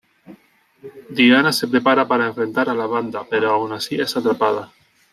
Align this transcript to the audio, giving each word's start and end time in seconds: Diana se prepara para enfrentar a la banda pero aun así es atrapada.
Diana 1.11 1.53
se 1.53 1.67
prepara 1.67 2.07
para 2.07 2.25
enfrentar 2.25 2.67
a 2.67 2.73
la 2.73 2.87
banda 2.87 3.23
pero 3.29 3.51
aun 3.51 3.71
así 3.73 4.01
es 4.01 4.17
atrapada. 4.17 4.71